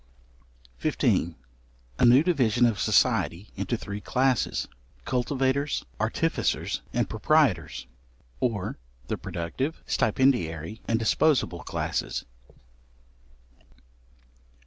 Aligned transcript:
§15. 0.81 1.35
A 1.99 2.05
new 2.05 2.23
division 2.23 2.65
of 2.65 2.79
society 2.79 3.51
into 3.55 3.77
three 3.77 4.01
classes. 4.01 4.67
Cultivators, 5.05 5.85
Artificers, 5.99 6.81
and 6.91 7.07
Proprietors, 7.07 7.85
or 8.39 8.79
the 9.09 9.17
productive, 9.19 9.83
stipendiary, 9.85 10.81
and 10.87 10.97
disposible 10.97 11.61
classes. 11.63 12.25